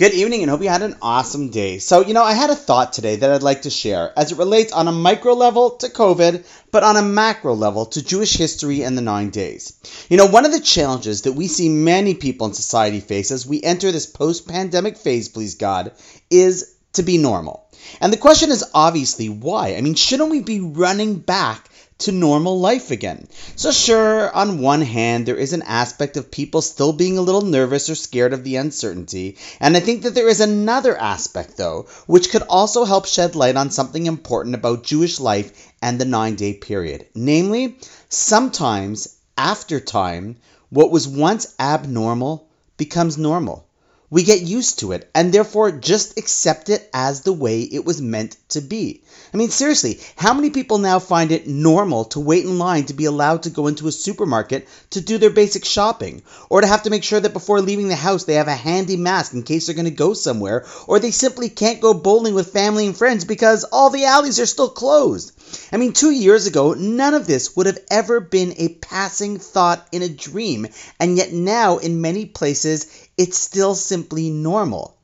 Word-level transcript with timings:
Good 0.00 0.14
evening 0.14 0.40
and 0.40 0.50
hope 0.50 0.62
you 0.62 0.70
had 0.70 0.80
an 0.80 0.96
awesome 1.02 1.50
day. 1.50 1.78
So, 1.78 2.00
you 2.00 2.14
know, 2.14 2.22
I 2.22 2.32
had 2.32 2.48
a 2.48 2.54
thought 2.54 2.94
today 2.94 3.16
that 3.16 3.30
I'd 3.30 3.42
like 3.42 3.60
to 3.62 3.68
share 3.68 4.18
as 4.18 4.32
it 4.32 4.38
relates 4.38 4.72
on 4.72 4.88
a 4.88 4.92
micro 4.92 5.34
level 5.34 5.72
to 5.72 5.90
COVID, 5.90 6.42
but 6.70 6.82
on 6.82 6.96
a 6.96 7.02
macro 7.02 7.52
level 7.54 7.84
to 7.84 8.02
Jewish 8.02 8.32
history 8.32 8.80
and 8.80 8.96
the 8.96 9.02
nine 9.02 9.28
days. 9.28 9.74
You 10.08 10.16
know, 10.16 10.24
one 10.24 10.46
of 10.46 10.52
the 10.52 10.60
challenges 10.60 11.20
that 11.22 11.34
we 11.34 11.48
see 11.48 11.68
many 11.68 12.14
people 12.14 12.46
in 12.46 12.54
society 12.54 13.00
face 13.00 13.30
as 13.30 13.46
we 13.46 13.62
enter 13.62 13.92
this 13.92 14.06
post 14.06 14.48
pandemic 14.48 14.96
phase, 14.96 15.28
please 15.28 15.56
God, 15.56 15.92
is 16.30 16.74
to 16.94 17.02
be 17.02 17.18
normal. 17.18 17.68
And 18.00 18.10
the 18.10 18.16
question 18.16 18.50
is 18.50 18.64
obviously 18.72 19.28
why? 19.28 19.76
I 19.76 19.82
mean, 19.82 19.96
shouldn't 19.96 20.30
we 20.30 20.40
be 20.40 20.60
running 20.60 21.16
back 21.16 21.69
to 22.00 22.12
normal 22.12 22.58
life 22.60 22.90
again. 22.90 23.28
So, 23.56 23.70
sure, 23.70 24.30
on 24.34 24.60
one 24.60 24.82
hand, 24.82 25.26
there 25.26 25.36
is 25.36 25.52
an 25.52 25.62
aspect 25.62 26.16
of 26.16 26.30
people 26.30 26.62
still 26.62 26.92
being 26.92 27.18
a 27.18 27.22
little 27.22 27.42
nervous 27.42 27.88
or 27.88 27.94
scared 27.94 28.32
of 28.32 28.44
the 28.44 28.56
uncertainty, 28.56 29.36
and 29.60 29.76
I 29.76 29.80
think 29.80 30.02
that 30.02 30.14
there 30.14 30.28
is 30.28 30.40
another 30.40 30.96
aspect, 30.96 31.56
though, 31.56 31.86
which 32.06 32.30
could 32.30 32.42
also 32.42 32.84
help 32.84 33.06
shed 33.06 33.34
light 33.34 33.56
on 33.56 33.70
something 33.70 34.06
important 34.06 34.54
about 34.54 34.82
Jewish 34.84 35.20
life 35.20 35.72
and 35.80 36.00
the 36.00 36.04
nine 36.04 36.34
day 36.34 36.54
period. 36.54 37.06
Namely, 37.14 37.76
sometimes, 38.08 39.16
after 39.36 39.80
time, 39.80 40.36
what 40.68 40.90
was 40.90 41.08
once 41.08 41.54
abnormal 41.58 42.48
becomes 42.76 43.18
normal. 43.18 43.66
We 44.12 44.24
get 44.24 44.42
used 44.42 44.80
to 44.80 44.90
it 44.90 45.08
and 45.14 45.32
therefore 45.32 45.70
just 45.70 46.18
accept 46.18 46.68
it 46.68 46.90
as 46.92 47.20
the 47.20 47.32
way 47.32 47.62
it 47.62 47.84
was 47.84 48.02
meant 48.02 48.36
to 48.48 48.60
be. 48.60 49.02
I 49.32 49.36
mean, 49.36 49.50
seriously, 49.50 50.00
how 50.16 50.34
many 50.34 50.50
people 50.50 50.78
now 50.78 50.98
find 50.98 51.30
it 51.30 51.46
normal 51.46 52.06
to 52.06 52.18
wait 52.18 52.44
in 52.44 52.58
line 52.58 52.86
to 52.86 52.94
be 52.94 53.04
allowed 53.04 53.44
to 53.44 53.50
go 53.50 53.68
into 53.68 53.86
a 53.86 53.92
supermarket 53.92 54.66
to 54.90 55.00
do 55.00 55.18
their 55.18 55.30
basic 55.30 55.64
shopping? 55.64 56.22
Or 56.48 56.60
to 56.60 56.66
have 56.66 56.82
to 56.82 56.90
make 56.90 57.04
sure 57.04 57.20
that 57.20 57.32
before 57.32 57.60
leaving 57.60 57.86
the 57.86 57.94
house 57.94 58.24
they 58.24 58.34
have 58.34 58.48
a 58.48 58.54
handy 58.54 58.96
mask 58.96 59.32
in 59.32 59.44
case 59.44 59.66
they're 59.66 59.76
going 59.76 59.84
to 59.84 59.92
go 59.92 60.12
somewhere? 60.12 60.66
Or 60.88 60.98
they 60.98 61.12
simply 61.12 61.48
can't 61.48 61.80
go 61.80 61.94
bowling 61.94 62.34
with 62.34 62.52
family 62.52 62.86
and 62.88 62.96
friends 62.96 63.24
because 63.24 63.62
all 63.62 63.90
the 63.90 64.06
alleys 64.06 64.40
are 64.40 64.46
still 64.46 64.70
closed? 64.70 65.30
I 65.72 65.76
mean, 65.76 65.92
two 65.92 66.10
years 66.10 66.46
ago, 66.46 66.74
none 66.74 67.14
of 67.14 67.26
this 67.26 67.56
would 67.56 67.66
have 67.66 67.78
ever 67.90 68.20
been 68.20 68.54
a 68.56 68.68
passing 68.68 69.38
thought 69.38 69.86
in 69.92 70.02
a 70.02 70.08
dream, 70.08 70.66
and 70.98 71.16
yet 71.16 71.32
now, 71.32 71.78
in 71.78 72.00
many 72.00 72.26
places, 72.26 72.86
it's 73.16 73.38
still 73.38 73.74
simply 73.74 74.30
normal. 74.30 74.96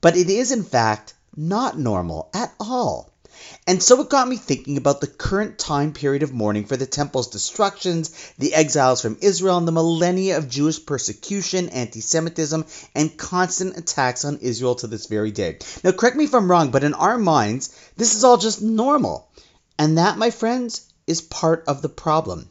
But 0.00 0.16
it 0.16 0.30
is, 0.30 0.52
in 0.52 0.64
fact, 0.64 1.14
not 1.36 1.78
normal 1.78 2.30
at 2.34 2.52
all. 2.58 3.10
And 3.66 3.82
so 3.82 4.00
it 4.00 4.10
got 4.10 4.28
me 4.28 4.36
thinking 4.36 4.76
about 4.76 5.00
the 5.00 5.06
current 5.06 5.58
time 5.58 5.92
period 5.92 6.22
of 6.22 6.32
mourning 6.32 6.66
for 6.66 6.76
the 6.76 6.86
temple's 6.86 7.28
destructions, 7.28 8.10
the 8.38 8.54
exiles 8.54 9.00
from 9.00 9.16
Israel, 9.20 9.56
and 9.56 9.66
the 9.66 9.72
millennia 9.72 10.36
of 10.36 10.48
Jewish 10.48 10.84
persecution, 10.84 11.68
anti 11.70 12.00
Semitism, 12.00 12.64
and 12.94 13.16
constant 13.16 13.78
attacks 13.78 14.24
on 14.24 14.38
Israel 14.38 14.74
to 14.76 14.86
this 14.86 15.06
very 15.06 15.30
day. 15.30 15.58
Now, 15.82 15.92
correct 15.92 16.16
me 16.16 16.24
if 16.24 16.34
I'm 16.34 16.50
wrong, 16.50 16.70
but 16.70 16.84
in 16.84 16.94
our 16.94 17.18
minds, 17.18 17.74
this 17.96 18.14
is 18.14 18.24
all 18.24 18.36
just 18.36 18.60
normal. 18.60 19.28
And 19.78 19.98
that, 19.98 20.18
my 20.18 20.30
friends, 20.30 20.82
is 21.06 21.20
part 21.20 21.64
of 21.66 21.82
the 21.82 21.88
problem. 21.88 22.48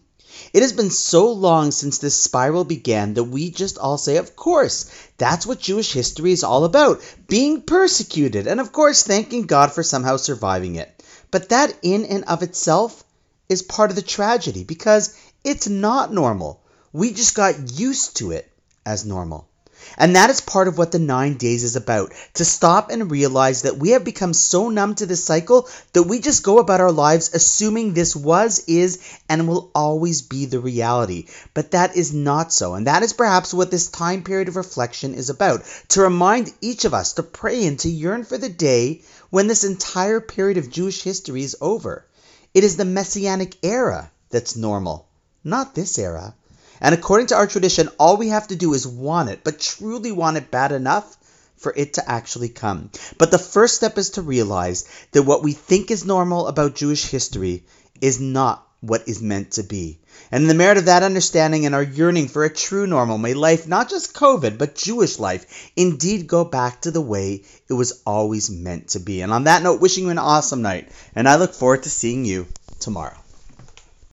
It 0.53 0.61
has 0.61 0.73
been 0.73 0.91
so 0.91 1.31
long 1.31 1.71
since 1.71 1.97
this 1.97 2.15
spiral 2.15 2.63
began 2.63 3.15
that 3.15 3.23
we 3.23 3.49
just 3.49 3.77
all 3.77 3.97
say, 3.97 4.17
of 4.17 4.35
course, 4.35 4.89
that's 5.17 5.45
what 5.45 5.59
Jewish 5.59 5.91
history 5.91 6.31
is 6.31 6.43
all 6.43 6.63
about 6.65 7.01
being 7.27 7.63
persecuted, 7.63 8.45
and 8.45 8.59
of 8.59 8.71
course, 8.71 9.03
thanking 9.03 9.47
God 9.47 9.73
for 9.73 9.83
somehow 9.83 10.17
surviving 10.17 10.75
it. 10.75 11.03
But 11.31 11.49
that, 11.49 11.75
in 11.81 12.05
and 12.05 12.23
of 12.25 12.43
itself, 12.43 13.03
is 13.49 13.63
part 13.63 13.89
of 13.89 13.95
the 13.95 14.01
tragedy 14.03 14.63
because 14.63 15.15
it's 15.43 15.67
not 15.67 16.13
normal. 16.13 16.61
We 16.93 17.11
just 17.11 17.35
got 17.35 17.79
used 17.79 18.17
to 18.17 18.31
it 18.31 18.49
as 18.85 19.05
normal. 19.05 19.48
And 19.97 20.15
that 20.15 20.29
is 20.29 20.41
part 20.41 20.67
of 20.67 20.77
what 20.77 20.91
the 20.91 20.99
nine 20.99 21.35
days 21.35 21.63
is 21.63 21.75
about 21.75 22.13
to 22.35 22.45
stop 22.45 22.91
and 22.91 23.11
realize 23.11 23.63
that 23.63 23.77
we 23.77 23.91
have 23.91 24.03
become 24.03 24.33
so 24.33 24.69
numb 24.69 24.95
to 24.95 25.05
this 25.05 25.23
cycle 25.23 25.67
that 25.93 26.03
we 26.03 26.19
just 26.19 26.43
go 26.43 26.59
about 26.59 26.81
our 26.81 26.91
lives 26.91 27.33
assuming 27.33 27.93
this 27.93 28.15
was, 28.15 28.63
is, 28.67 28.99
and 29.27 29.47
will 29.47 29.71
always 29.75 30.21
be 30.21 30.45
the 30.45 30.59
reality. 30.59 31.27
But 31.53 31.71
that 31.71 31.95
is 31.95 32.13
not 32.13 32.53
so. 32.53 32.75
And 32.75 32.87
that 32.87 33.03
is 33.03 33.13
perhaps 33.13 33.53
what 33.53 33.71
this 33.71 33.87
time 33.87 34.23
period 34.23 34.47
of 34.47 34.55
reflection 34.55 35.13
is 35.13 35.29
about 35.29 35.63
to 35.89 36.01
remind 36.01 36.53
each 36.61 36.85
of 36.85 36.93
us 36.93 37.13
to 37.13 37.23
pray 37.23 37.65
and 37.65 37.79
to 37.79 37.89
yearn 37.89 38.23
for 38.23 38.37
the 38.37 38.49
day 38.49 39.01
when 39.29 39.47
this 39.47 39.63
entire 39.63 40.19
period 40.19 40.57
of 40.57 40.69
Jewish 40.69 41.03
history 41.03 41.43
is 41.43 41.57
over. 41.61 42.05
It 42.53 42.63
is 42.63 42.77
the 42.77 42.85
Messianic 42.85 43.57
era 43.63 44.11
that's 44.29 44.55
normal, 44.55 45.07
not 45.43 45.75
this 45.75 45.97
era. 45.99 46.33
And 46.81 46.95
according 46.95 47.27
to 47.27 47.35
our 47.35 47.47
tradition, 47.47 47.89
all 47.99 48.17
we 48.17 48.29
have 48.29 48.47
to 48.47 48.55
do 48.55 48.73
is 48.73 48.87
want 48.87 49.29
it, 49.29 49.43
but 49.43 49.59
truly 49.59 50.11
want 50.11 50.37
it 50.37 50.51
bad 50.51 50.71
enough 50.71 51.17
for 51.57 51.73
it 51.75 51.93
to 51.93 52.09
actually 52.09 52.49
come. 52.49 52.89
But 53.17 53.31
the 53.31 53.37
first 53.37 53.75
step 53.75 53.97
is 53.97 54.11
to 54.11 54.21
realize 54.21 54.85
that 55.11 55.23
what 55.23 55.43
we 55.43 55.51
think 55.51 55.91
is 55.91 56.05
normal 56.05 56.47
about 56.47 56.75
Jewish 56.75 57.05
history 57.05 57.63
is 58.01 58.19
not 58.19 58.65
what 58.81 59.09
is 59.09 59.21
meant 59.21 59.51
to 59.51 59.63
be. 59.63 59.99
And 60.31 60.43
in 60.43 60.47
the 60.47 60.53
merit 60.53 60.77
of 60.77 60.85
that 60.85 61.03
understanding 61.03 61.65
and 61.65 61.75
our 61.75 61.83
yearning 61.83 62.27
for 62.27 62.45
a 62.45 62.53
true 62.53 62.87
normal, 62.87 63.17
may 63.17 63.33
life, 63.33 63.67
not 63.67 63.89
just 63.89 64.13
COVID, 64.13 64.57
but 64.57 64.75
Jewish 64.75 65.19
life, 65.19 65.71
indeed 65.75 66.27
go 66.27 66.45
back 66.45 66.81
to 66.81 66.91
the 66.91 67.01
way 67.01 67.43
it 67.67 67.73
was 67.73 68.01
always 68.05 68.49
meant 68.49 68.89
to 68.89 68.99
be. 68.99 69.21
And 69.21 69.33
on 69.33 69.45
that 69.45 69.63
note, 69.63 69.81
wishing 69.81 70.05
you 70.05 70.09
an 70.11 70.17
awesome 70.17 70.61
night, 70.61 70.89
and 71.13 71.27
I 71.27 71.35
look 71.35 71.53
forward 71.53 71.83
to 71.83 71.89
seeing 71.89 72.25
you 72.25 72.47
tomorrow. 72.79 73.17